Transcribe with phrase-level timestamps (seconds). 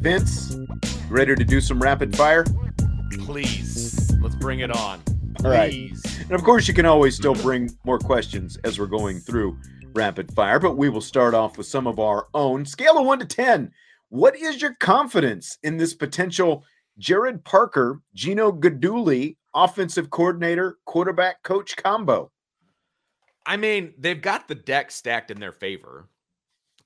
[0.00, 0.56] Vince,
[1.10, 2.46] ready to do some rapid fire?
[3.18, 5.02] Please, let's bring it on.
[5.44, 5.92] All right.
[6.22, 9.58] And of course, you can always still bring more questions as we're going through
[9.94, 12.64] rapid fire, but we will start off with some of our own.
[12.64, 13.70] Scale of one to 10.
[14.08, 16.64] What is your confidence in this potential
[16.98, 22.32] Gerad Parker, Gino Guidugli, offensive coordinator, quarterback coach combo?
[23.44, 26.08] I mean, they've got the deck stacked in their favor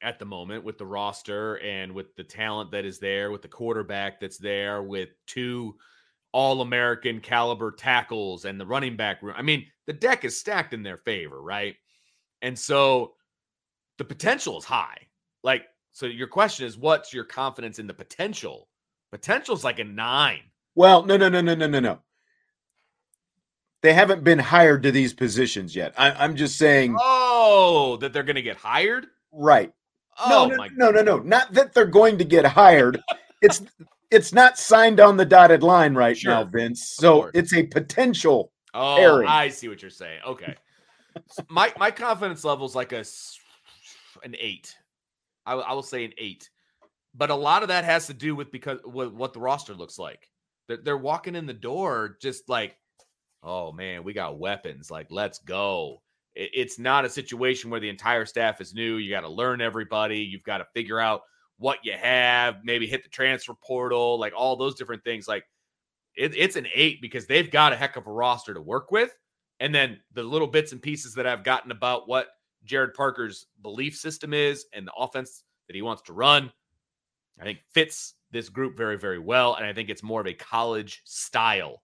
[0.05, 3.48] at the moment with the roster and with the talent that is there, with the
[3.48, 5.74] quarterback that's there, with two
[6.30, 9.34] all American caliber tackles and the running back room.
[9.36, 11.77] I mean, the deck is stacked in their favor, right?
[12.42, 13.14] And so
[13.98, 14.98] the potential is high.
[15.42, 18.68] Like, so your question is, what's your confidence in the potential?
[19.12, 20.40] Potential is like a nine.
[20.74, 21.98] Well, no, no, no, no, no, no, no.
[23.83, 25.95] They haven't been hired to these positions yet.
[25.96, 26.96] I, am just saying.
[26.98, 29.07] Oh, that they're going to get hired?
[29.30, 29.73] Right.
[30.19, 31.19] Oh, no, no, no, no, no.
[31.23, 33.01] Not that they're going to get hired.
[33.42, 33.63] it's
[34.11, 36.30] it's not signed on the dotted line right Sure.
[36.33, 36.95] now, Vince.
[36.97, 38.52] So it's a potential.
[38.73, 39.29] Oh, Pairing.
[39.29, 40.20] I see what you're saying.
[40.27, 40.55] Okay.
[41.48, 43.05] My my confidence level is like a
[44.25, 44.75] an eight.
[45.47, 46.48] I, I will say an eight,
[47.14, 49.98] but a lot of that has to do with because with what the roster looks
[49.98, 50.29] like.
[50.67, 52.77] They're, they're walking in the door just like,
[53.42, 54.91] oh man, we got weapons.
[54.91, 56.01] Like, let's go.
[56.34, 58.96] It- it's not a situation where the entire staff is new.
[58.96, 60.18] You got to learn everybody.
[60.20, 61.22] You've got to figure out
[61.58, 62.64] what you have.
[62.64, 65.28] Maybe hit the transfer portal, like all those different things.
[65.28, 65.45] Like
[66.17, 69.17] it, it's an eight because they've got a heck of a roster to work with.
[69.61, 72.28] And then the little bits and pieces that I've gotten about what
[72.66, 76.52] Gerad Parker's belief system is and the offense that he wants to run,
[77.40, 79.55] I think fits this group very, very well.
[79.55, 81.83] And I think it's more of a college style.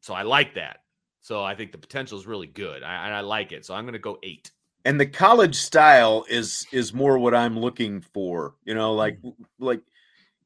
[0.00, 0.78] So I like that.
[1.22, 2.82] So I think the potential is really good.
[2.82, 3.64] I, and I like it.
[3.64, 4.50] So I'm going to go eight.
[4.84, 8.56] And the college style is is more what I'm looking for.
[8.64, 9.32] You know, like mm.
[9.60, 9.80] like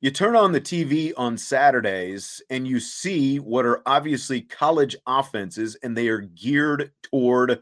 [0.03, 5.77] you turn on the TV on Saturdays and you see what are obviously college offenses
[5.83, 7.61] and they are geared toward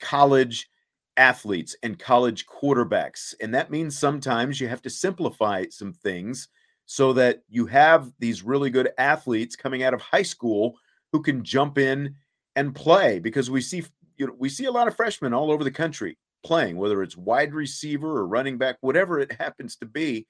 [0.00, 0.68] college
[1.16, 3.34] athletes and college quarterbacks.
[3.40, 6.48] And that means sometimes you have to simplify some things
[6.86, 10.76] so that you have these really good athletes coming out of high school
[11.12, 12.16] who can jump in
[12.58, 13.84] and play because we see
[14.16, 17.16] you know we see a lot of freshmen all over the country playing whether it's
[17.16, 20.26] wide receiver or running back whatever it happens to be.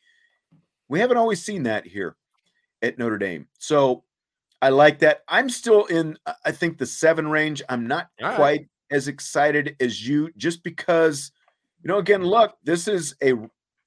[0.89, 2.17] We haven't always seen that here
[2.83, 3.47] at Notre Dame.
[3.59, 4.05] So
[4.61, 5.23] I like that.
[5.29, 7.63] I'm still in I- think the 7 range.
[7.69, 8.37] I'm not right.
[8.37, 11.33] quite as excited as you just because
[11.83, 13.35] you know again look this is a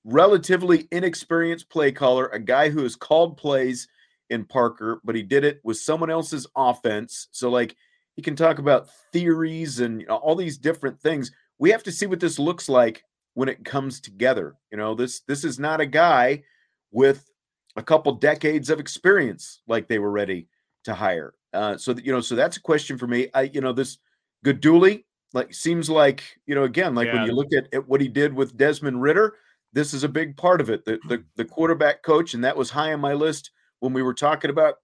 [0.03, 3.87] relatively inexperienced play caller a guy who has called plays
[4.31, 7.27] in Parker but he did it with someone else's offense.
[7.31, 7.75] So like
[8.15, 11.31] he can talk about theories and you know, all these different things.
[11.57, 13.03] We have to see what this looks like
[13.33, 14.55] when it comes together.
[14.71, 16.43] You know, this this is not a guy
[16.91, 17.29] with
[17.75, 20.47] a couple decades of experience like they were ready
[20.83, 21.33] to hire.
[21.53, 23.27] Uh, so that you know, so that's a question for me.
[23.33, 23.97] I you know this
[24.45, 25.03] Guidugli
[25.33, 28.33] like seems like you know again like when you look at, at what he did
[28.33, 29.35] with Desmond Ridder,
[29.73, 30.85] this is a big part of it.
[30.85, 34.13] The, the the quarterback coach, and that was high on my list when we were
[34.13, 34.75] talking about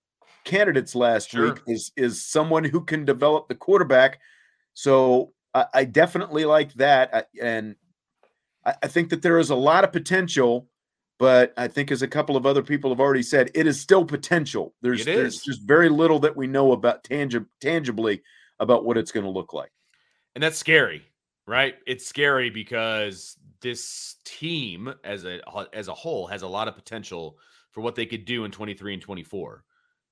[0.47, 1.53] candidates last Sure.
[1.53, 4.19] week is is someone who can develop the quarterback.
[4.73, 7.75] So I, I definitely like that, I- and
[8.65, 10.69] I, I think that there is a lot of potential.
[11.19, 14.05] But I think, as a couple of other people have already said, it is still
[14.05, 14.75] potential.
[14.83, 18.21] There's there's just very little that we know about tangi- tangibly
[18.59, 19.71] about what it's going to look like.
[20.35, 21.01] And that's scary,
[21.47, 21.73] right?
[21.87, 25.39] It's scary because this team as a
[25.73, 27.39] as a whole has a lot of potential
[27.71, 29.63] for what they could do in 23 and 24.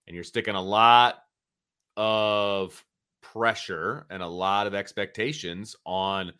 [0.07, 1.23] And you're sticking a lot
[1.97, 2.83] of
[3.21, 6.31] pressure and a lot of expectations on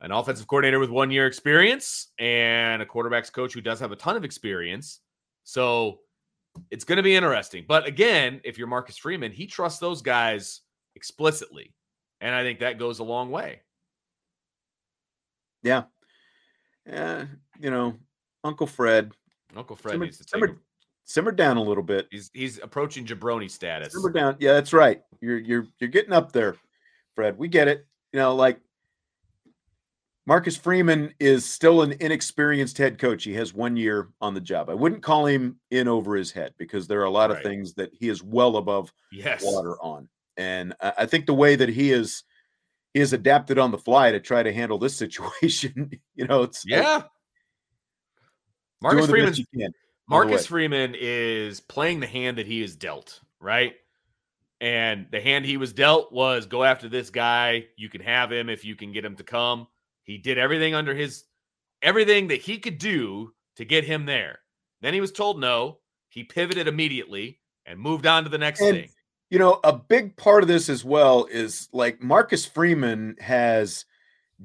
[0.00, 3.96] an offensive coordinator with one year experience and a quarterbacks coach who does have a
[3.96, 5.00] ton of experience.
[5.44, 6.00] So
[6.70, 7.64] it's going to be interesting.
[7.66, 10.60] But again, if you're Marcus Freeman, he trusts those guys
[10.94, 11.74] explicitly.
[12.20, 13.60] And I think that goes a long way.
[15.62, 15.84] Yeah.
[16.86, 17.26] Yeah.
[17.60, 17.94] You know,
[18.44, 19.12] Uncle Fred.
[19.56, 20.60] Uncle Fred simmer, needs to take simmer,
[21.08, 22.06] simmer down a little bit.
[22.10, 23.94] He's he's approaching jabroni status.
[23.94, 24.36] Simmer down.
[24.38, 25.02] Yeah, that's right.
[25.20, 26.54] You're you're you're getting up there,
[27.16, 27.36] Fred.
[27.38, 27.86] We get it.
[28.12, 28.60] You know, like
[30.26, 33.24] Marcus Freeman is still an inexperienced head coach.
[33.24, 34.68] He has one year on the job.
[34.68, 37.38] I wouldn't call him in over his head because there are a lot Right.
[37.38, 39.42] of things that he is well above Yes.
[39.42, 40.08] water on.
[40.36, 42.22] And I think the way that he is
[42.94, 46.64] he has adapted on the fly to try to handle this situation, you know, it's
[46.66, 46.98] Yeah.
[46.98, 47.08] doing
[48.82, 49.12] Marcus the
[50.08, 50.14] Freeman's best you can.
[50.14, 50.46] all the Marcus.
[50.46, 53.74] Freeman is playing the hand that he is dealt, right?
[54.60, 57.66] And the hand he was dealt was go after this guy.
[57.76, 59.68] You can have him if you can get him to come.
[60.04, 61.24] He did everything under his
[61.82, 64.40] everything that he could do to get him there.
[64.80, 65.78] Then he was told no.
[66.08, 68.90] He pivoted immediately and moved on to the next And- thing.
[69.30, 73.84] You know, a big part of this as well is like Marcus Freeman has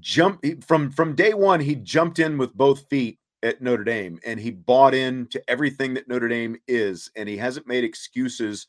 [0.02, 1.62] jumped from from day one.
[1.62, 6.08] He jumped in with both feet at Notre Dame, and he bought into everything that
[6.08, 8.68] Notre Dame is, and he hasn't made excuses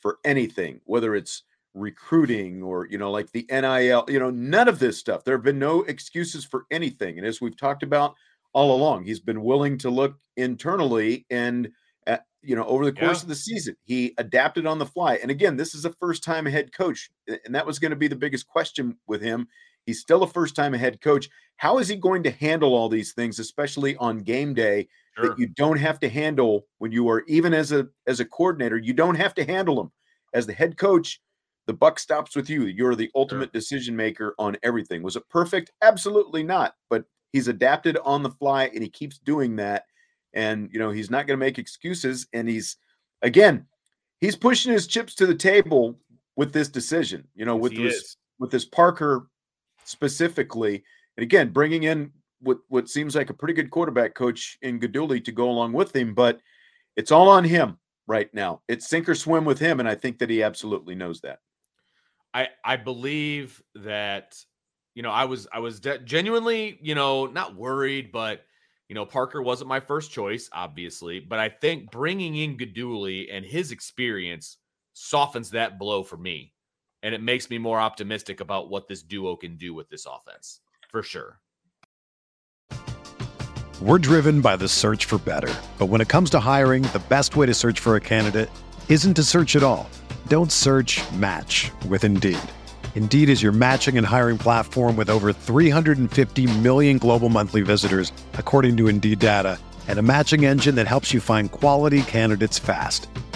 [0.00, 1.42] for anything, whether it's
[1.74, 4.04] recruiting or you know, like the NIL.
[4.08, 5.24] You know, none of this stuff.
[5.24, 8.14] There have been no excuses for anything, and as we've talked about
[8.54, 11.70] all along, he's been willing to look internally and
[12.06, 13.24] uh, you know over the course Yeah.
[13.24, 16.46] of the season he adapted on the fly and again this is a first time
[16.46, 19.46] head coach and that was going to be the biggest question with him
[19.86, 21.28] he's still a first time head coach.
[21.56, 24.88] How is he going to handle all these things especially on game day
[25.18, 25.28] Sure.
[25.28, 28.78] that you don't have to handle when you are even as a as a coordinator
[28.78, 29.92] you don't have to handle them
[30.32, 31.20] as the head coach
[31.66, 32.64] the buck stops with you.
[32.64, 35.02] You're the ultimate decision maker on everything.
[35.02, 35.70] Was it perfect?
[35.82, 39.84] Absolutely not but he's adapted on the fly and he keeps doing that.
[40.32, 42.78] And you know he's not going to make excuses and he's
[43.20, 43.66] again
[44.22, 45.98] he's pushing his chips to the table
[46.36, 48.16] with this decision you know Yes, with this is.
[48.38, 49.26] with this parker
[49.84, 50.82] specifically
[51.16, 55.24] and again bringing in what what seems like a pretty good quarterback coach in Guidugli
[55.24, 56.40] to go along with him but
[56.96, 60.18] it's all on him right now it's sink or swim with him and i think
[60.18, 61.38] that he absolutely knows that
[62.34, 64.36] I I believe that
[64.94, 68.44] you know I was I was de- genuinely you know not worried, but
[68.88, 71.20] you know Parker wasn't my first choice, obviously.
[71.20, 74.58] But I think bringing in Guidugli and his experience
[74.94, 76.52] softens that blow for me,
[77.02, 80.60] and it makes me more optimistic about what this duo can do with this offense
[80.90, 81.40] for sure.
[83.80, 85.52] We're driven by the search for better.
[85.76, 88.48] But when it comes to hiring, the best way to search for a candidate
[88.88, 89.90] isn't to search at all.
[90.28, 92.38] Don't search match with Indeed.
[92.94, 98.76] Indeed is your matching and hiring platform with over 350 million global monthly visitors, according
[98.76, 99.58] to Indeed data,
[99.88, 103.08] and a matching engine that helps you find quality candidates fast.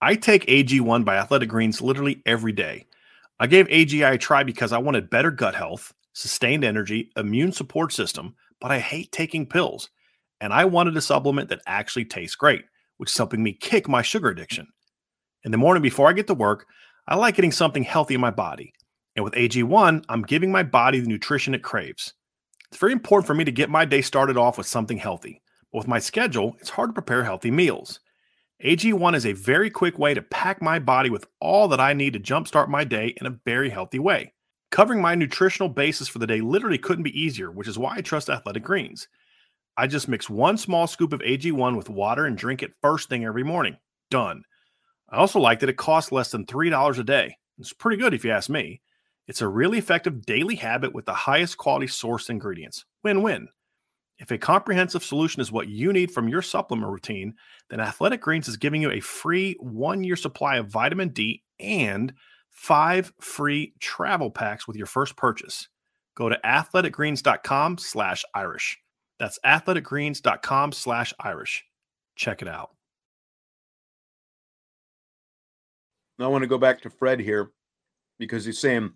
[0.00, 2.86] I take AG1 by Athletic Greens literally every day.
[3.40, 7.92] I gave AG1 a try because I wanted better gut health, sustained energy, immune support
[7.92, 9.90] system, but I hate taking pills.
[10.40, 12.64] And I wanted a supplement that actually tastes great,
[12.98, 14.66] which is helping me kick my sugar addiction.
[15.42, 16.66] In the morning before I get to work,
[17.08, 18.72] I like getting something healthy in my body.
[19.16, 22.14] And with AG1, I'm giving my body the nutrition it craves.
[22.70, 25.40] It's very important for me to get my day started off with something healthy.
[25.72, 28.00] But with my schedule, it's hard to prepare healthy meals.
[28.64, 32.14] AG1 is a very quick way to pack my body with all that I need
[32.14, 34.32] to jumpstart my day in a very healthy way.
[34.70, 38.00] Covering my nutritional basis for the day literally couldn't be easier, which is why I
[38.00, 39.06] trust Athletic Greens.
[39.76, 43.26] I just mix one small scoop of AG1 with water and drink it first thing
[43.26, 43.76] every morning.
[44.10, 44.44] Done.
[45.10, 47.36] I also like that it costs less than $3 a day.
[47.58, 48.80] It's pretty good if you ask me.
[49.28, 52.86] It's a really effective daily habit with the highest quality source ingredients.
[53.02, 53.48] Win win.
[54.18, 57.34] If a comprehensive solution is what you need from your supplement routine,
[57.68, 62.12] then Athletic Greens is giving you a free one year supply of vitamin D and
[62.50, 65.68] five free travel packs with your first purchase.
[66.16, 68.78] Go to athleticgreens.com slash Irish.
[69.18, 71.64] That's athleticgreens.com slash Irish.
[72.14, 72.70] Check it out.
[76.20, 77.50] I want to go back to Fred here
[78.20, 78.92] because he's saying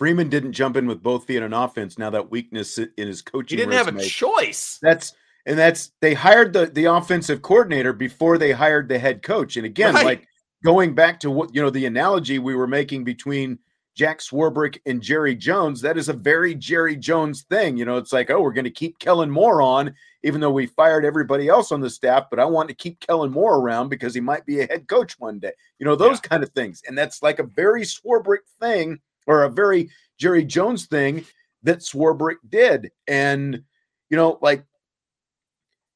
[0.00, 1.98] Freeman didn't jump in with both feet on offense.
[1.98, 3.96] Now that weakness in his coaching, he didn't resume.
[3.96, 4.78] have a choice.
[4.80, 5.12] That's
[5.44, 9.58] and that's they hired the the offensive coordinator before they hired the head coach.
[9.58, 10.06] And again, Right.
[10.06, 10.28] like
[10.64, 13.58] going back to what you know, the analogy we were making between
[13.94, 17.76] Jack Swarbrick and Jerry Jones, that is a very Jerry Jones thing.
[17.76, 20.64] You know, it's like, oh, we're going to keep Kellen Moore on, even though we
[20.64, 24.14] fired everybody else on the staff, but I want to keep Kellen Moore around because
[24.14, 25.52] he might be a head coach one day.
[25.78, 26.80] You know, those kind of things.
[26.88, 31.24] And that's like a very Swarbrick thing or a very Jerry Jones thing
[31.62, 32.90] that Swarbrick did.
[33.06, 33.62] And,
[34.08, 34.64] you know, like,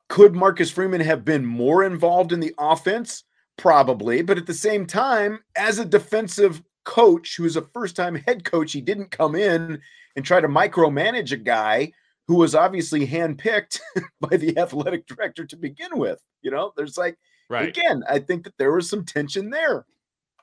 [0.08, 3.24] could Marcus Freeman have been more involved in the offense?
[3.56, 4.22] Probably.
[4.22, 8.72] But at the same time, as a defensive coach who's a first time head coach,
[8.72, 9.80] he didn't come in
[10.16, 11.92] and try to micromanage a guy
[12.26, 13.80] who was obviously handpicked
[14.20, 16.20] by the athletic director to begin with.
[16.42, 17.16] You know, there's like,
[17.50, 17.68] Right.
[17.68, 19.84] again, I think that there was some tension there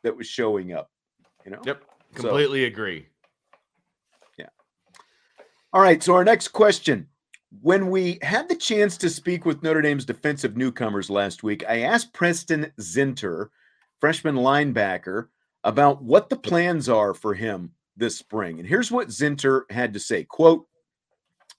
[0.03, 0.89] that was showing up.
[1.45, 1.61] You know?
[1.65, 1.83] Yep.
[2.15, 3.07] So- Completely agree.
[4.37, 4.49] Yeah.
[5.73, 6.01] All right.
[6.01, 7.07] So our next question.
[7.61, 11.81] When we had the chance to speak with Notre Dame's defensive newcomers last week, I
[11.81, 13.49] asked Preston Zinter,
[13.99, 15.27] freshman linebacker,
[15.65, 18.59] about what the plans are for him this spring.
[18.59, 20.23] And here's what Zinter had to say.
[20.23, 20.65] Quote,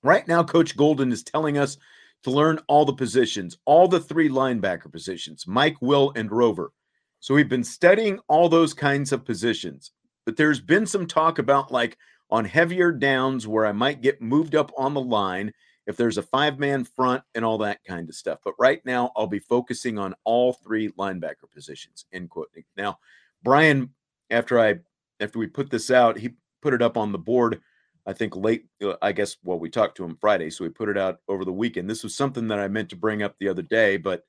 [0.03, 1.77] right now, Coach Golden is telling us
[2.23, 6.73] to learn all the positions, all the three linebacker positions, Mike, Will, and Rover.
[7.21, 9.91] So we've been studying all those kinds of positions.
[10.25, 11.97] But there's been some talk about like
[12.31, 15.53] on heavier downs where I might get moved up on the line
[15.87, 18.39] if there's a five man front and all that kind of stuff.
[18.45, 22.07] But right now, I'll be focusing on all three linebacker positions.
[22.13, 22.51] End quote.
[22.77, 22.99] Now,
[23.43, 23.91] Brian,
[24.31, 24.77] after I
[25.21, 27.61] after we put this out, he put it up on the board.
[28.07, 28.67] I think late.
[28.83, 31.45] uh, I guess well, we talked to him Friday, so we put it out over
[31.45, 31.89] the weekend.
[31.89, 34.25] This was something that I meant to bring up the other day, but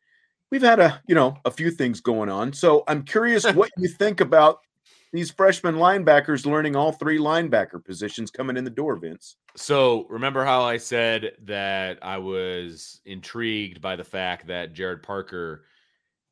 [0.51, 2.53] we've had a you know a few things going on.
[2.53, 4.59] So I'm curious what you think about
[5.13, 9.37] these freshman linebackers learning all three linebacker positions coming in the door, Vince.
[9.55, 15.65] So remember how I said that I was intrigued by the fact that Gerad Parker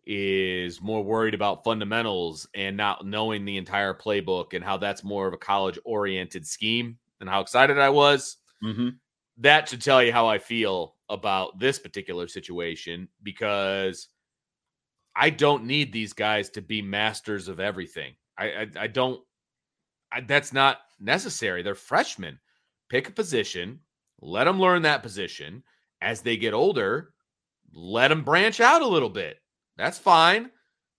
[0.04, 5.28] is more worried about fundamentals and not knowing the entire playbook and how that's more
[5.28, 8.38] of a college oriented scheme and how excited I was.
[8.64, 8.90] Mm-hmm.
[9.38, 14.08] That should tell you how I feel about this particular situation because
[15.16, 18.16] I don't need these guys to be masters of everything.
[18.42, 19.22] I I, I don't.
[20.12, 21.64] I, that's not necessary.
[21.64, 22.40] They're freshmen.
[22.90, 23.80] Pick a position,
[24.22, 25.64] let them learn that position.
[26.02, 27.14] As they get older,
[27.74, 29.38] let them branch out a little bit.
[29.78, 30.50] That's fine.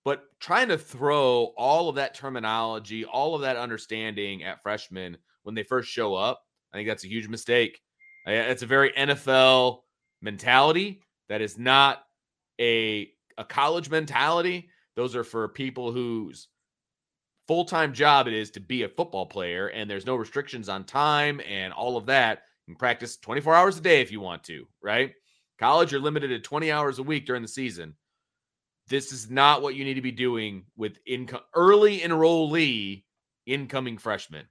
[0.04, 5.54] But trying to throw all of that terminology, all of that understanding at freshmen when
[5.54, 7.80] they first show up, I think that's a huge mistake.
[8.26, 9.80] It's a very NFL
[10.20, 12.04] mentality that is not
[12.60, 14.68] a a college mentality.
[14.96, 16.48] Those are for people whose
[17.48, 21.40] full-time job it is to be a football player and there's no restrictions on time
[21.48, 22.42] and all of that.
[22.66, 25.12] You can practice 24 hours a day if you want to, right?
[25.58, 27.94] College, you're limited to 20 hours a week during the season.
[28.88, 33.04] This is not what you need to be doing with income early enrollee
[33.46, 34.46] incoming freshmen.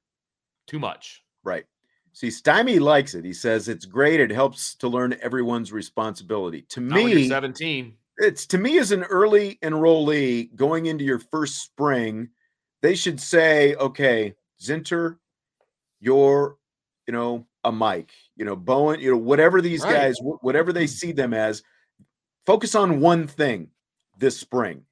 [0.68, 1.24] Too much.
[1.44, 1.66] Right.
[2.14, 3.24] See, Stymie likes it.
[3.24, 4.20] He says it's great.
[4.20, 6.64] It helps to learn everyone's responsibility.
[6.70, 7.96] To Not me, 17.
[8.18, 12.30] it's to me as an early enrollee going into your first spring,
[12.82, 15.18] they should say, okay, Zinter,
[16.00, 16.58] you're,
[17.08, 19.94] you know, a Mike, you know, Bowen, you know, whatever these Right.
[19.94, 21.62] guys, whatever they see them as,
[22.46, 23.70] focus on one thing
[24.18, 24.84] this spring.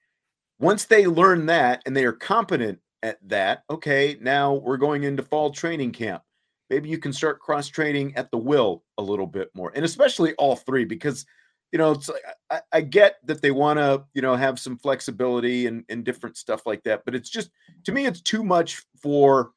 [0.60, 5.24] Once they learn that and they are competent at that, okay, now we're going into
[5.24, 6.22] fall training camp.
[6.70, 10.36] Maybe you can start cross training at the will a little bit more, and especially
[10.36, 11.26] all three, because
[11.72, 14.78] you know, it's like I, I get that they want to, you know, have some
[14.78, 17.52] flexibility and, and different stuff like that, but it's just
[17.86, 19.52] to me, it's too much for,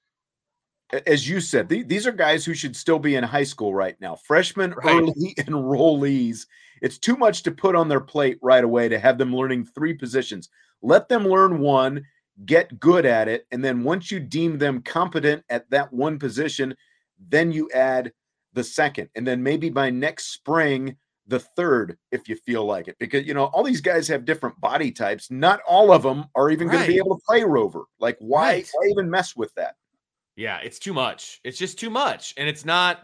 [1.07, 3.99] as you said, the- these are guys who should still be in high school right
[4.01, 4.97] now, freshmen, Right.
[4.97, 6.47] early enrollees.
[6.83, 9.95] It's too much to put on their plate right away to have them learning three
[9.95, 10.51] positions.
[10.83, 12.05] Let them learn one,
[12.45, 16.75] get good at it, and then once you deem them competent at that one position,
[17.29, 18.13] then you add
[18.53, 22.97] the second, and then maybe by next spring the third if you feel like it
[22.99, 26.51] because you know all these guys have different body types not all of them are
[26.51, 28.69] even going to be able to play rover like why Right.
[28.73, 29.77] why even mess with that
[30.35, 31.41] Yeah, it's too much.
[31.45, 32.33] It's just too much.
[32.39, 33.01] And it's not,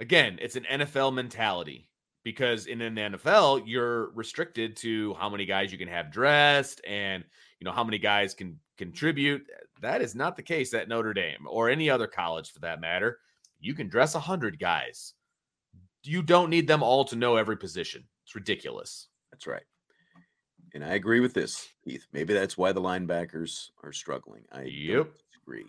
[0.00, 1.88] again, it's an NFL mentality
[2.24, 7.22] because in an NFL, you're restricted to how many guys you can have dressed and,
[7.60, 9.46] you know, how many guys can contribute.
[9.80, 13.20] That is not the case at Notre Dame or any other college for that matter.
[13.60, 15.14] You can dress 100 guys.
[16.06, 18.04] You don't need them all to know every position.
[18.24, 19.08] It's ridiculous.
[19.30, 19.62] that's right.
[20.74, 22.06] And i agree with this keith.
[22.12, 24.44] Maybe that's why the linebackers are struggling.
[24.52, 25.10] I Yep.
[25.30, 25.64] disagree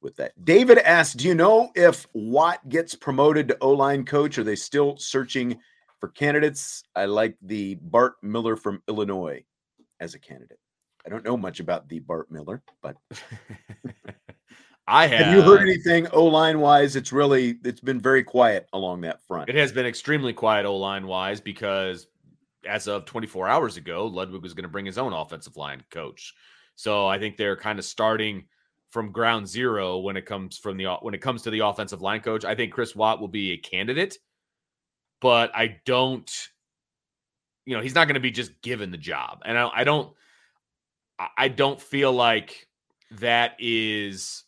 [0.00, 0.32] with that.
[0.44, 4.38] David asks do you know if watt gets promoted to o-line coach?
[4.38, 5.58] Are they still searching
[6.00, 6.84] for candidates?
[6.94, 9.44] I like the bart miller from illinois
[10.00, 10.60] as a candidate.
[11.04, 12.96] I don't know much about the bart miller but
[14.90, 16.96] I have, Have you heard anything O line wise?
[16.96, 19.50] It's really it's been very quiet along that front.
[19.50, 22.06] It has been extremely quiet O line wise because
[22.66, 26.34] as of 24 hours ago, Ludwig was going to bring his own offensive line coach.
[26.74, 28.46] So I think they're kind of starting
[28.90, 32.20] from ground zero when it comes from the when it comes to the offensive line
[32.20, 32.44] coach.
[32.46, 34.16] I think Chris Watt will be a candidate,
[35.20, 36.30] but I don't.
[37.66, 40.14] You know, he's not going to be just given the job, and I, I don't.
[41.18, 42.66] I- I don't feel like
[43.10, 44.44] that is.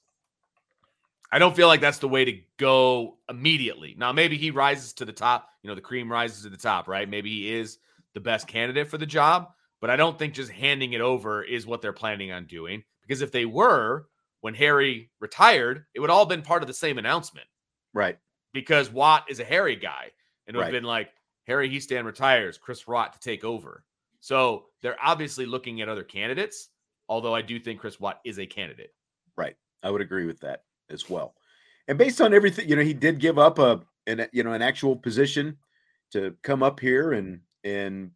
[1.32, 3.94] I don't feel like that's the way to go immediately.
[3.96, 5.48] Now, maybe he rises to the top.
[5.62, 7.08] You know, the cream rises to the top, right?
[7.08, 7.78] Maybe he is
[8.14, 11.66] the best candidate for the job, but I don't think just handing it over is
[11.66, 12.82] what they're planning on doing.
[13.02, 14.06] Because if they were,
[14.40, 17.46] when Harry retired, it would all been part of the same announcement.
[17.94, 18.18] Right.
[18.52, 20.10] Because Watt is a Harry guy,
[20.46, 21.10] and it would have been like
[21.46, 23.84] Harry Hiestand retires, Chris Watt to take over.
[24.20, 26.68] So they're obviously looking at other candidates.
[27.08, 28.94] Although I do think Chris Watt is a candidate.
[29.36, 29.56] Right.
[29.82, 31.34] I would agree with that as well.
[31.88, 34.62] And based on everything, you know, he did give up a an you know an
[34.62, 35.56] actual position
[36.12, 38.10] to come up here and and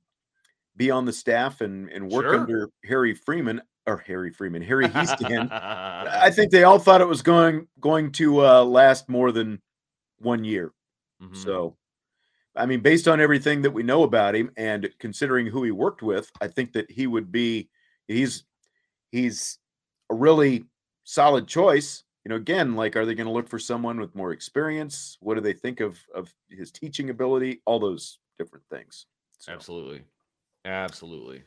[0.76, 2.38] be on the staff and and work Sure.
[2.38, 5.50] under Harry Freeman or Harry Freeman, Harry Hiestand.
[5.52, 9.60] I think they all thought it was going going to uh, last more than
[10.18, 10.72] one year.
[11.22, 11.36] Mhm.
[11.36, 11.76] So,
[12.56, 16.02] I mean, based on everything that we know about him and considering who he worked
[16.02, 17.68] with, I think that he would be
[18.08, 18.44] he's
[19.12, 19.58] he's
[20.10, 20.64] a really
[21.04, 22.04] solid choice.
[22.24, 25.18] You know, again, like are they going to look for someone with more experience?
[25.20, 27.60] What do they think of of his teaching ability?
[27.66, 29.06] All those different things.
[29.38, 30.02] So, Absolutely.
[30.64, 31.42] Absolutely.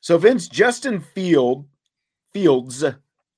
[0.00, 1.66] so Vince Justin Field
[2.32, 2.82] Fields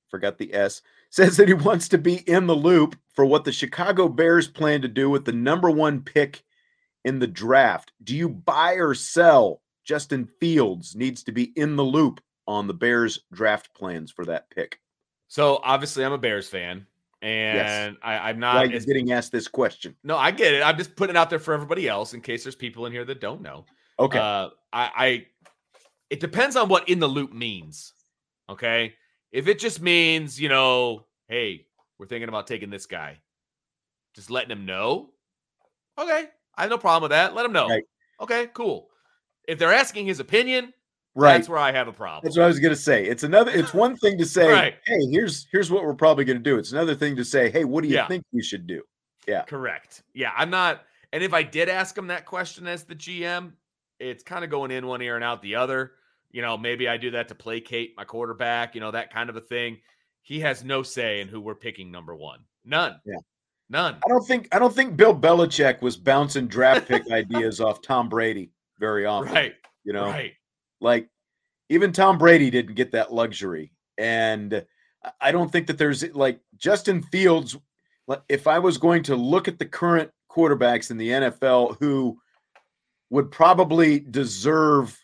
[0.09, 3.51] forgot the S says that he wants to be in the loop for what the
[3.51, 6.43] Chicago Bears plan to do with the number one pick
[7.03, 7.91] in the draft.
[8.03, 9.61] Do you buy or sell?
[9.83, 14.49] Justin Fields needs to be in the loop on the Bears draft plans for that
[14.49, 14.79] pick.
[15.27, 16.85] So obviously I'm a Bears fan.
[17.21, 19.95] And I, I'm Why not you're as getting asked this question?
[20.03, 20.61] no, I get it.
[20.61, 23.05] I'm just putting it out there for everybody else in case there's people in here
[23.05, 23.65] that don't know.
[23.97, 25.25] Okay, Uh, I, I
[26.09, 27.93] it depends on what in the loop means.
[28.49, 28.93] Okay.
[29.31, 31.65] If it just means, you know, hey,
[31.97, 33.17] we're thinking about taking this guy,
[34.13, 35.09] just letting him know.
[35.97, 36.25] Okay.
[36.57, 37.33] I have no problem with that.
[37.33, 37.67] Let him know.
[37.67, 37.83] Right.
[38.21, 38.89] Okay, cool.
[39.47, 40.73] If they're asking his opinion,
[41.15, 41.33] right.
[41.37, 42.21] that's where I have a problem.
[42.23, 43.05] That's what I was going to say.
[43.05, 43.51] It's another.
[43.51, 44.75] It's one thing to say, Right.
[44.85, 47.63] "Hey, here's here's what we're probably going to do." It's another thing to say, "Hey,
[47.63, 48.07] what do you Yeah.
[48.07, 48.83] think we should do?"
[49.27, 49.43] Yeah.
[49.43, 50.03] Correct.
[50.13, 50.83] Yeah, I'm not.
[51.13, 53.53] And if I did ask him that question as the GM,
[53.99, 55.93] it's kind of going in one ear and out the other.
[56.31, 59.37] You know, maybe I do that to placate my quarterback, you know, that kind of
[59.37, 59.77] a thing.
[60.21, 62.39] He has no say in who we're picking number one.
[62.65, 62.99] None.
[63.05, 63.15] Yeah.
[63.69, 63.95] None.
[63.95, 68.09] I don't think I don't think Bill Belichick was bouncing draft pick ideas off Tom
[68.09, 69.33] Brady very often.
[69.33, 69.53] Right.
[69.85, 70.33] You know, Right.
[70.85, 71.09] Like
[71.69, 73.71] even Tom Brady didn't get that luxury.
[73.97, 74.63] And
[75.19, 77.57] I- don't think that there's like Justin Fields.
[78.07, 82.19] like, If I was going to look at the current quarterbacks in the NFL who
[83.09, 84.97] would probably deserve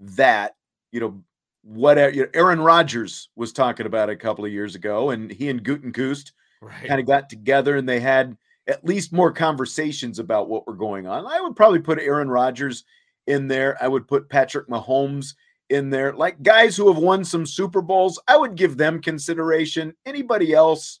[0.00, 0.54] that,
[0.92, 1.22] you know,
[1.62, 5.48] whatever you know, Aaron Rodgers was talking about a couple of years ago, and he
[5.50, 6.86] and Gutekunst Right.
[6.88, 8.36] kind of got together and they had
[8.66, 11.26] at least more conversations about what were going on.
[11.26, 12.84] I would probably put Aaron Rodgers
[13.28, 13.76] in there.
[13.80, 15.34] I would put Patrick Mahomes
[15.70, 16.12] in there.
[16.12, 19.94] Like guys who have won some Super Bowls, I would give them consideration.
[20.06, 21.00] Anybody else,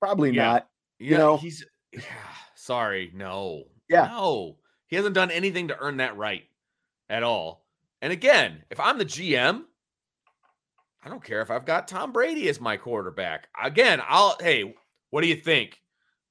[0.00, 0.44] probably Yeah.
[0.44, 0.68] not.
[0.98, 2.00] you know- he's yeah,
[2.56, 3.12] sorry.
[3.14, 3.64] No.
[3.88, 4.06] Yeah.
[4.08, 4.56] No.
[4.88, 6.44] He hasn't done anything to earn that right
[7.08, 7.64] at all.
[8.02, 9.64] And again, if I'm the GM,
[11.04, 13.48] I don't care if I've got Tom Brady as my quarterback.
[13.62, 14.74] Again, I'll hey,
[15.10, 15.80] what do you think?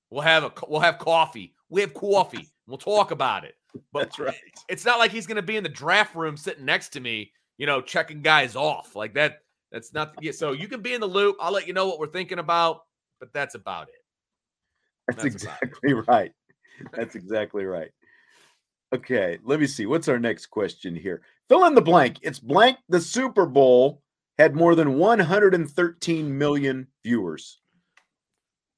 [0.10, 1.54] We'll have a we'll have coffee.
[1.70, 2.50] We have coffee.
[2.68, 3.56] We'll talk about it.
[3.92, 4.36] But That's right.
[4.70, 7.32] it's not like he's going to be in the draft room sitting next to me,
[7.58, 9.40] you know, checking guys off like that.
[9.72, 11.36] That's not yeah, so you can be in the loop.
[11.40, 12.82] I'll let you know what we're thinking about,
[13.20, 13.96] but that's about it.
[15.08, 15.68] That's, That's about it.
[15.68, 16.32] exactly right.
[16.94, 17.92] That's exactly right.
[18.94, 19.86] Okay, let me see.
[19.86, 21.22] What's our next question here?
[21.50, 22.18] Fill in the blank.
[22.22, 22.78] It's blank.
[22.90, 24.02] The Super Bowl
[24.38, 27.60] had more than 113 million viewers.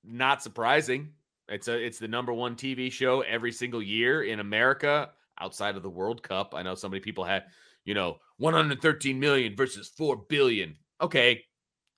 [0.03, 1.13] Not surprising.
[1.49, 5.83] It's a it's the number one TV show every single year in America outside of
[5.83, 6.53] the World Cup.
[6.55, 7.45] I know so many people had,
[7.85, 10.75] you know, 113 million versus 4 billion.
[10.99, 11.43] Okay,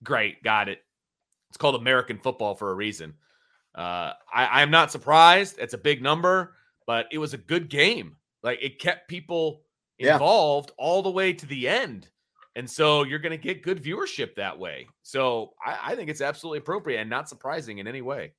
[0.03, 0.79] great, got it.
[1.49, 3.13] It's called American football for a reason.
[3.75, 5.57] Uh, I, I'm not surprised.
[5.59, 6.53] It's a big number,
[6.85, 8.17] but it was a good game.
[8.43, 9.63] Like it kept people
[9.97, 10.13] Yeah.
[10.13, 12.09] involved all the way to the end.
[12.55, 14.87] And so you're going to get good viewership that way.
[15.01, 18.33] So I, I think it's absolutely appropriate and not surprising in any way.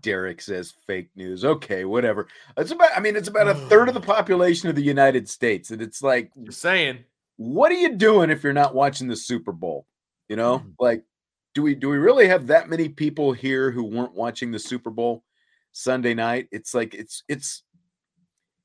[0.00, 1.44] Derek says fake news.
[1.44, 2.28] Okay, whatever.
[2.56, 5.70] It's about, I mean, it's about a third of the population of the United States.
[5.70, 7.04] And it's like, Just saying.
[7.36, 9.86] what are you doing if you're not watching the Super Bowl?
[10.28, 10.74] You know, Mhm.
[10.78, 11.04] like,
[11.54, 14.90] do we do we really have that many people here who weren't watching the Super
[14.90, 15.24] Bowl
[15.72, 16.46] Sunday night?
[16.52, 17.64] It's like it's it's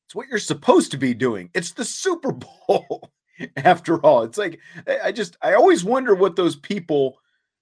[0.05, 1.49] it's what you're supposed to be doing.
[1.55, 2.31] It's the Super
[2.67, 3.11] Bowl
[3.57, 4.21] after all.
[4.21, 7.17] It's like I I just I always wonder what those people,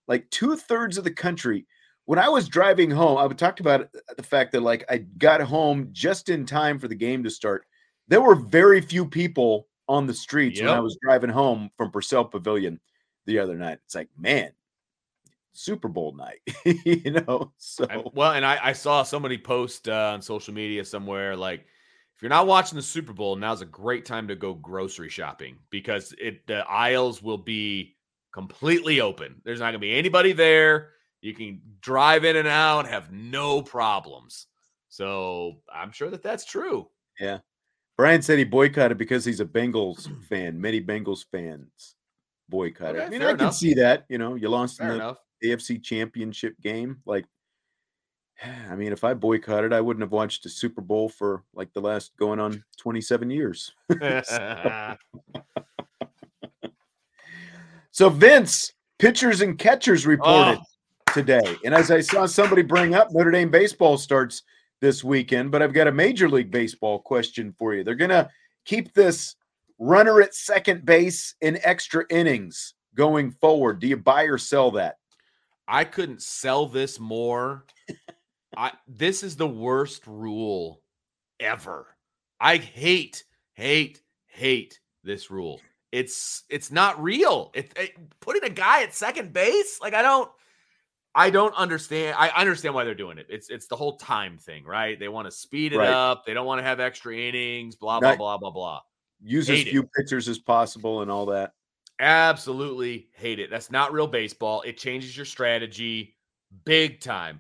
[0.10, 1.65] like two thirds of the country.
[2.05, 5.41] When I was driving home, I would talk about the fact that like I got
[5.41, 7.65] home just in time for the game to start.
[8.07, 12.25] There were very few people on the streets when I was driving home from Purcell
[12.25, 12.79] Pavilion
[13.25, 13.79] the other night.
[13.85, 14.51] It's like, man,
[15.53, 16.39] Super Bowl night,
[16.85, 17.53] you know.
[17.57, 21.61] So And- well, and I, I saw somebody post uh, on social media somewhere like,
[22.15, 25.57] if you're not watching the Super Bowl, now's a great time to go grocery shopping
[25.69, 27.95] because it the aisles will be
[28.31, 29.41] completely open.
[29.43, 30.91] There's not going to be anybody there.
[31.23, 34.47] You can drive in and out, have no problems.
[34.89, 36.89] So I'm sure that that's true.
[37.19, 37.39] Yeah.
[37.97, 40.59] Brian said he boycotted because he's a Bengals fan.
[40.59, 41.95] Many Bengals fans
[42.49, 42.97] boycotted.
[42.97, 44.05] Okay, I mean, I can see that.
[44.09, 45.17] You know, you lost Fair in the enough.
[45.43, 46.97] AFC Championship game.
[47.05, 47.25] Like,
[48.69, 51.81] I mean, if I boycotted, I wouldn't have watched a Super Bowl for like the
[51.81, 53.73] last going on 27 years.
[57.93, 60.72] So Vince, pitchers and catchers oh, reported Oh.
[61.13, 61.56] Today.
[61.63, 64.43] And as I saw somebody bring up, Notre Dame baseball starts
[64.82, 67.84] this weekend, but I've got a Major League Baseball question for you.
[67.84, 68.30] They're going to
[68.65, 69.36] keep this
[69.80, 73.80] runner at second base in extra innings going forward.
[73.80, 74.97] Do you buy or sell that?
[75.67, 77.65] I couldn't sell this more.
[78.58, 80.82] I this is the worst rule
[81.39, 81.88] ever.
[82.39, 83.23] I hate,
[83.54, 85.62] hate, hate this rule.
[85.91, 87.52] It's it's not real.
[87.54, 90.30] It, it putting a guy at second base, like I don't
[91.15, 92.15] I don't understand.
[92.17, 93.28] I understand why they're doing it.
[93.30, 94.99] It's it's the whole time thing, right?
[94.99, 95.89] They want to speed it Right.
[95.89, 96.26] up.
[96.26, 98.82] They don't want to have extra innings, blah blah Not- blah blah blah.
[99.21, 99.71] Use as Hate it.
[99.71, 101.54] few pitchers as possible and all that.
[101.99, 103.49] Absolutely hate it.
[103.49, 104.62] That's not real baseball.
[104.63, 106.15] It changes your strategy
[106.65, 107.39] big time.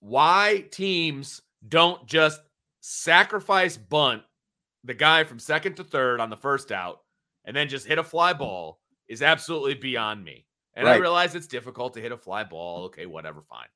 [0.00, 2.40] Why teams don't just
[2.80, 4.22] sacrifice bunt
[4.84, 7.00] the guy from second to third on the first out
[7.44, 10.45] and then just hit a fly ball is absolutely beyond me.
[10.76, 12.84] And I realize it's difficult to hit a fly ball.
[12.84, 13.68] Okay, whatever, fine.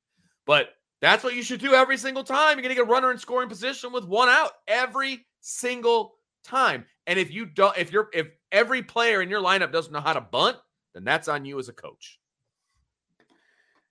[0.45, 2.57] But that's what you should do every single time.
[2.57, 6.85] You're going to get a runner in scoring position with one out every single time.
[7.07, 10.13] And if you don't, if you're, if every player in your lineup doesn't know how
[10.13, 10.57] to bunt,
[10.93, 12.19] then that's on you as a coach.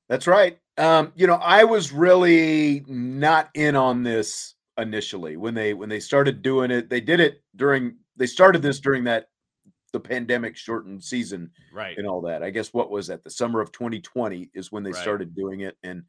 [0.09, 0.59] That's right.
[0.79, 6.01] Um, you know, I was really not in on this initially when they when they
[6.01, 6.89] started doing it.
[6.89, 9.29] They did it during they started this during that
[9.93, 11.97] the pandemic shortened season Right.
[11.99, 12.43] and all that.
[12.43, 13.23] I guess what was that?
[13.25, 14.99] The summer of 2020 is when they Right.
[15.03, 16.05] started doing it and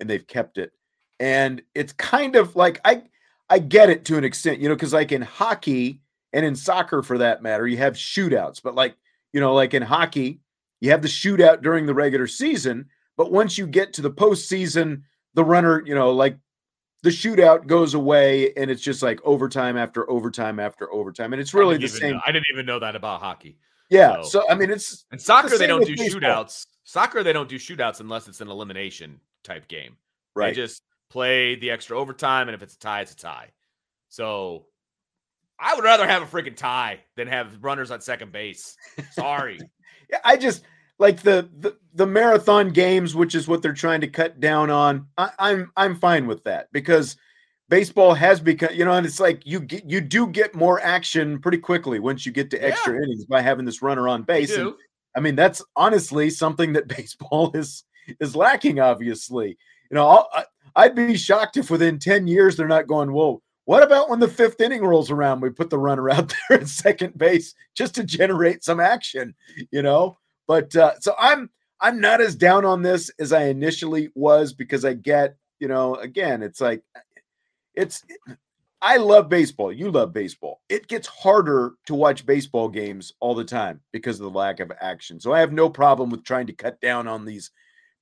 [0.00, 0.72] and they've kept it.
[1.20, 3.04] And it's kind of like I
[3.48, 6.00] I get it to an extent, you know, because like in hockey
[6.32, 8.60] and in soccer for that matter, you have shootouts.
[8.62, 8.96] But like,
[9.32, 10.40] you know, like in hockey,
[10.80, 15.02] you have the shootout during the regular season, but once you get to the postseason,
[15.34, 16.36] the runner, you know, like
[17.04, 21.32] the shootout goes away and it's just like overtime after overtime after overtime.
[21.32, 22.14] And it's really the same.
[22.14, 23.58] know- I didn't even know that about hockey.
[23.90, 24.22] Yeah.
[24.22, 26.20] so- So I mean it's And soccer, they don't do baseball.
[26.20, 26.66] shootouts.
[26.84, 29.96] Soccer, they don't do shootouts unless it's an elimination type game.
[30.34, 30.48] right.
[30.48, 33.50] They just play the extra overtime, and if it's a tie, it's a tie.
[34.08, 34.66] So
[35.60, 38.76] I would rather have a freaking tie than have runners on second base.
[39.12, 39.60] Sorry.
[40.10, 40.62] Yeah, I just
[40.98, 45.06] like the, the the marathon games, which is what they're trying to cut down on.
[45.16, 47.16] I, I'm I'm fine with that because
[47.68, 51.38] baseball has become, you know, and it's like you get you do get more action
[51.40, 54.56] pretty quickly once you get to extra innings by having this runner on base.
[54.56, 54.74] And.
[55.16, 57.84] I mean, that's honestly something that baseball is
[58.20, 58.80] is lacking.
[58.80, 59.56] Obviously,
[59.90, 60.44] you know, I'll, I,
[60.76, 63.12] I'd be shocked if within ten years they're not going.
[63.12, 65.40] Whoa, what about when the fifth inning rolls around?
[65.40, 69.34] We put the runner out there at second base just to generate some action,
[69.70, 70.18] you know.
[70.46, 74.84] But uh, so I'm I'm not as down on this as I initially was because
[74.84, 76.82] I get, you know, again, it's like
[77.74, 78.04] it's
[78.80, 79.72] I love baseball.
[79.72, 80.60] You love baseball.
[80.68, 84.70] It gets harder to watch baseball games all the time because of the lack of
[84.80, 85.18] action.
[85.18, 87.50] So I have no problem with trying to cut down on these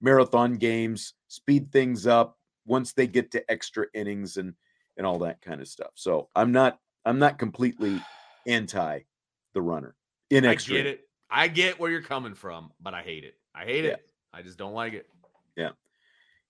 [0.01, 4.55] marathon games, speed things up once they get to extra innings and
[4.97, 5.93] and all that kind of stuff.
[5.95, 7.99] So I'm not I'm not completely
[8.47, 9.01] anti
[9.55, 9.95] the runner
[10.31, 10.75] in extra.
[10.75, 11.01] I get it.
[11.35, 13.39] I get where you're coming from, but I hate it.
[13.55, 13.93] I hate Yeah.
[13.93, 14.11] it.
[14.35, 15.09] I just don't like it.
[15.57, 15.71] Yeah,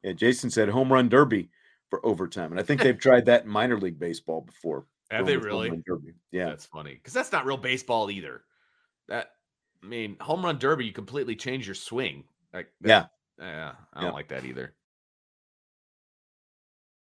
[0.02, 0.12] Yeah.
[0.12, 1.50] Jason said home run derby
[1.88, 4.86] for overtime, and I think they've tried that in minor league baseball before.
[5.10, 5.82] Have they really?
[6.30, 8.42] Yeah, That's funny because that's not real baseball either.
[9.08, 9.32] That
[9.82, 12.24] I mean, home run derby, you completely change your swing.
[12.52, 13.06] Like, Yeah.
[13.38, 14.14] yeah, I don't Yeah.
[14.14, 14.74] like that either.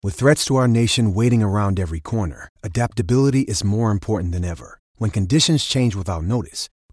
[0.03, 4.79] With threats to our nation waiting around every corner, adaptability is more important than ever.
[4.97, 6.69] When conditions change without notice,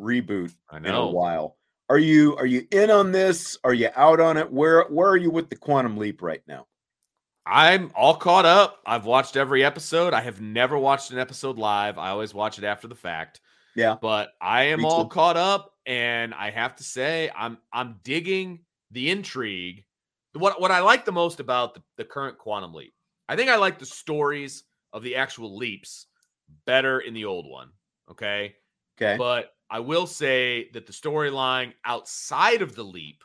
[0.00, 1.56] reboot in a while.
[1.88, 3.58] Are you are you in on this?
[3.64, 4.50] Are you out on it?
[4.50, 6.66] Where where are you with the Quantum Leap right now?
[7.44, 8.80] I'm all caught up.
[8.86, 10.14] I've watched every episode.
[10.14, 11.98] I have never watched an episode live.
[11.98, 13.40] I always watch it after the fact.
[13.74, 13.96] Yeah.
[14.00, 18.60] But I am all caught up, and I have to say, I'm I'm digging
[18.92, 19.84] the intrigue.
[20.34, 22.94] What what I like the most about the, the current quantum leap,
[23.28, 26.06] I think I like the stories of the actual leaps
[26.66, 27.70] better in the old one.
[28.10, 28.54] Okay.
[29.00, 29.16] Okay.
[29.16, 33.22] But I will say that the storyline outside of the leap,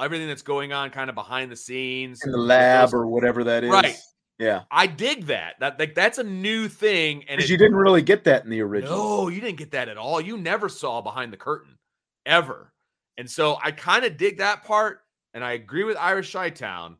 [0.00, 3.44] everything that's going on kind of behind the scenes, in the lab those- or whatever
[3.44, 3.70] that is.
[3.70, 3.96] Right.
[4.38, 4.62] Yeah.
[4.70, 5.60] I dig that.
[5.60, 7.24] That like that's a new thing.
[7.28, 8.96] And it- you didn't really get that in the original.
[8.96, 10.20] no, you didn't get that at all.
[10.20, 11.78] You never saw behind the curtain
[12.26, 12.72] ever.
[13.18, 15.00] And so I kind of dig that part.
[15.34, 16.96] And I agree with Irish Town.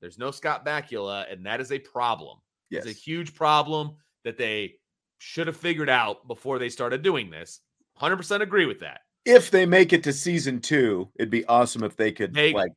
[0.00, 2.38] There's no Scott Bakula, and that is a problem.
[2.70, 2.84] Yes.
[2.84, 4.76] It's a huge problem that they
[5.18, 7.60] should have figured out before they started doing this.
[8.00, 9.00] 100% agree with that.
[9.24, 12.70] if they make it to season two, it'd be awesome if they could They like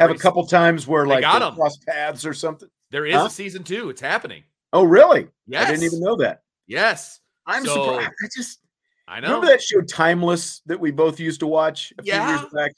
[0.00, 2.68] have a couple times where like got cross paths or something.
[2.90, 3.26] There is Huh?
[3.26, 3.88] a season two.
[3.90, 4.42] It's happening.
[4.72, 5.28] Oh, really?
[5.46, 5.66] Yes.
[5.66, 6.42] I didn't even know that.
[6.66, 7.20] Yes.
[7.46, 8.10] I'm So- surprised.
[8.22, 8.60] I just
[9.06, 9.28] I know.
[9.28, 12.38] remember that show Timeless that we both used to watch a few Yeah.
[12.40, 12.72] years back.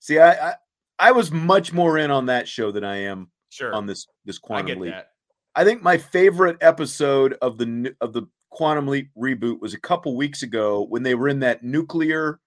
[0.00, 0.54] See, I, I
[0.98, 3.74] I was much more in on that show than I am Sure.
[3.74, 4.92] on this this I Quantum get Leap.
[4.94, 5.10] that.
[5.56, 8.22] I think my favorite episode of the of the
[8.54, 12.40] Quantum Leap reboot was a couple weeks ago when they were in that nuclear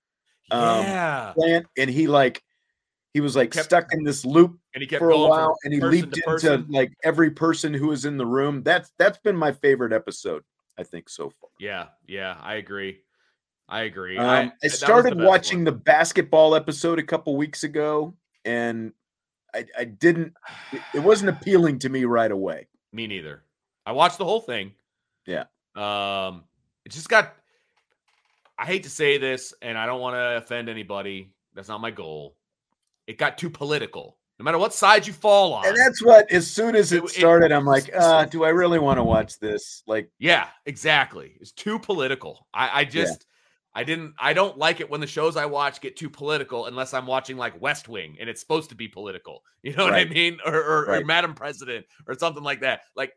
[0.51, 1.33] um, yeah.
[1.35, 2.41] plant and he like
[3.13, 5.73] he was like Kept- stuck in this loop And he kept for a while and
[5.73, 6.65] he leaped to into person.
[6.69, 8.63] like every person who was in the room.
[8.63, 10.43] That's that's been my favorite episode,
[10.77, 11.49] I think, so far.
[11.59, 12.99] Yeah, yeah, I agree.
[13.69, 14.17] I agree.
[14.17, 15.65] Um, I, I, was the started watching one.
[15.65, 18.13] the basketball episode a couple weeks ago,
[18.45, 18.93] and
[19.53, 20.33] I, I didn't.
[20.93, 22.67] It wasn't appealing to me right away.
[22.93, 23.43] Me neither.
[23.85, 24.71] I watched the whole thing.
[25.25, 25.45] Yeah.
[25.77, 26.43] Um,
[26.85, 27.33] it just got.
[28.57, 31.31] I hate to say this, and I don't want to offend anybody.
[31.53, 32.35] That's not my goal.
[33.05, 34.17] It got too political.
[34.39, 35.65] No matter what side you fall on.
[35.67, 36.31] And that's what.
[36.31, 39.03] As soon as It- it it- started, I'm like, uh, do I really want to
[39.03, 39.81] watch this?
[39.87, 41.37] Like, Yeah, exactly.
[41.39, 42.47] It's too political.
[42.53, 43.25] I, I just
[43.73, 46.93] I didn't I don't like it when the shows I watch get too political unless
[46.93, 49.43] I'm watching like West Wing and it's supposed to be political.
[49.63, 50.39] You know what I mean?
[50.45, 52.81] Or or, or Madam President or something like that.
[52.95, 53.13] Like,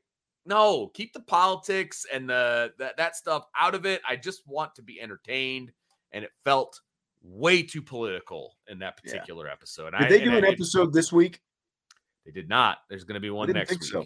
[0.47, 4.01] no, keep the politics and the that, that stuff out of it.
[4.09, 5.73] I just want to be entertained.
[6.13, 6.81] And it felt
[7.23, 9.13] way too political in that Yeah.
[9.13, 9.91] particular episode.
[9.93, 11.41] did I- they do an did- episode this week?
[12.27, 12.79] They did not.
[12.89, 13.91] There's gonna be one next think week.
[13.91, 14.05] so.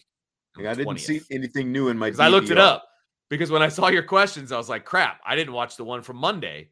[0.57, 2.13] Like, I didn't see anything new in my.
[2.19, 2.87] I looked it up
[3.29, 6.03] because when I saw your questions, I was like, crap, I didn't watch the one
[6.03, 6.71] from Monday.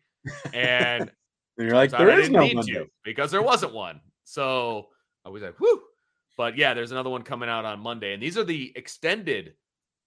[0.55, 1.11] And
[1.59, 2.75] and you're like, there I is no Monday.
[2.75, 4.01] to because there wasn't one.
[4.25, 4.89] So
[5.25, 5.83] I was like, whew.
[6.37, 8.15] But yeah, there's another one coming out on Monday.
[8.15, 9.55] And these are the extended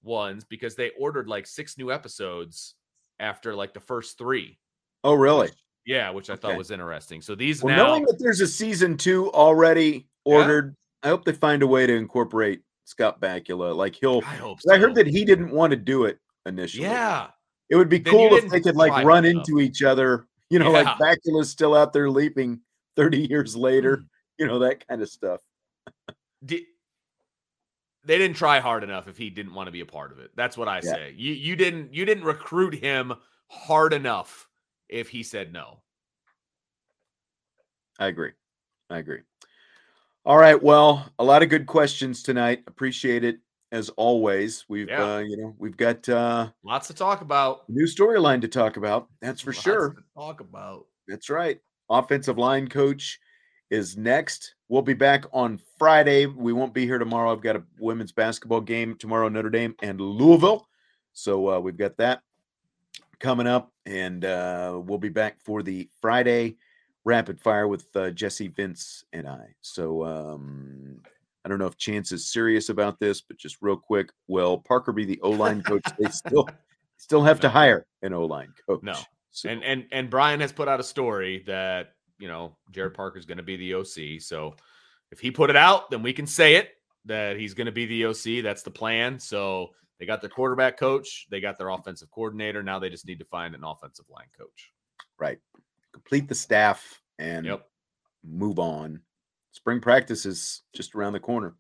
[0.04, 2.76] ones because they ordered like six new episodes
[3.20, 4.58] after like the first three.
[5.04, 5.50] Oh, really?
[5.86, 7.22] Yeah, which I thought was interesting.
[7.22, 11.32] So these Well, now knowing that there's a season two already ordered, I hope they
[11.34, 13.76] find a way to incorporate Scott Bakula.
[13.76, 14.22] Like he'll.
[14.26, 16.84] I hope 'cause I heard that he didn't want to do it initially.
[16.86, 17.28] Yeah.
[17.70, 20.28] It would be Then cool if they could like run into each other.
[20.50, 20.98] You know, like Yeah.
[20.98, 22.62] Bakula's still out there leaping
[22.96, 23.98] 30 years later.
[23.98, 24.08] Mm.
[24.40, 25.42] You know, that kind of stuff.
[26.44, 26.66] Di-
[28.04, 30.32] they didn't try hard enough if he didn't want to be a part of it.
[30.36, 30.92] That's what I Yeah.
[30.94, 31.14] say.
[31.18, 33.14] You you didn't you didn't recruit him
[33.48, 34.48] hard enough
[34.90, 35.82] if he said no.
[38.00, 38.32] I agree.
[38.90, 39.22] I agree.
[40.26, 40.62] All right.
[40.62, 42.64] Well, a lot of good questions tonight.
[42.68, 43.40] Appreciate it
[43.72, 44.66] as always.
[44.68, 45.16] We've Yeah.
[45.16, 47.68] uh, you know we've got uh, Lots to talk about.
[47.70, 49.10] new storyline to talk about.
[49.22, 49.90] That's for Lots sure.
[49.94, 50.86] to talk about.
[51.08, 51.60] That's right.
[51.90, 53.20] Offensive line coach
[53.70, 54.55] is next.
[54.68, 56.26] We'll be back on Friday.
[56.26, 57.32] We won't be here tomorrow.
[57.32, 60.68] I've got a women's basketball game tomorrow, Notre Dame and Louisville.
[61.14, 62.22] So uh, we've got that
[63.20, 66.58] coming up, and uh, we'll be back for the Friday
[67.06, 69.54] rapid fire with uh, Jesse, Vince, and I.
[69.62, 71.00] So um,
[71.46, 74.92] I don't know if Chance is serious about this, but just real quick, will Parker
[74.92, 75.86] be the O line coach?
[76.00, 76.50] they still
[76.98, 78.82] still have to hire an O line coach.
[78.82, 78.96] No.
[79.32, 83.26] So, And and and Brian has put out a story that you know Gerad Parker's
[83.26, 84.22] going to be the OC.
[84.22, 84.56] So
[85.12, 86.72] if he put it out, then we can say it
[87.06, 88.44] that he's going to be the OC.
[88.44, 89.20] That's the plan.
[89.20, 92.64] So they got their quarterback coach, they got their offensive coordinator.
[92.64, 94.72] Now they just need to find an offensive line coach.
[95.20, 95.40] right.
[95.94, 97.70] Complete the staff and Yep.
[98.26, 99.02] move on.
[99.54, 101.56] Spring practice is just around the corner.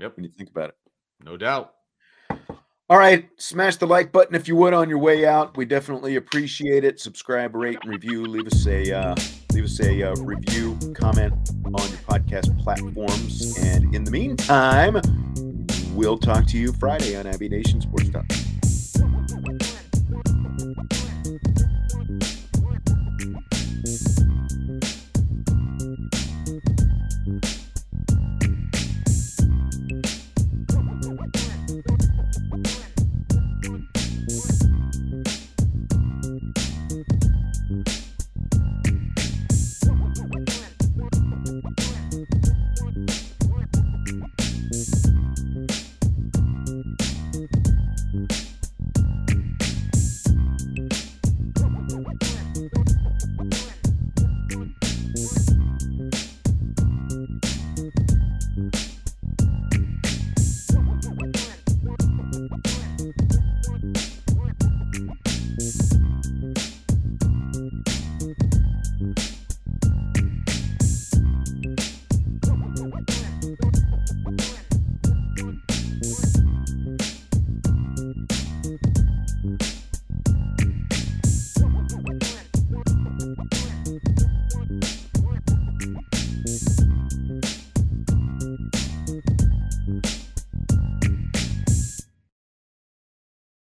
[0.00, 0.16] Yep.
[0.16, 0.76] When you think about it.
[1.20, 1.74] No doubt.
[2.90, 3.28] All right.
[3.36, 5.56] Smash the like button if you would on your way out.
[5.58, 6.98] We definitely appreciate it.
[6.98, 8.24] Subscribe, rate, and review.
[8.24, 9.14] Leave us a uh,
[9.52, 11.34] leave us a uh, review, comment
[11.66, 13.58] on your podcast platforms.
[13.58, 15.00] And in the meantime,
[15.94, 18.08] we'll talk to you Friday on Abbey Nation Sports.